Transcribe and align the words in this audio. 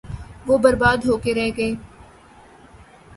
وہ 0.47 0.57
برباد 0.57 0.99
ہو 1.07 1.17
کے 1.23 1.31
رہ 1.33 1.49
گئے۔ 1.57 1.71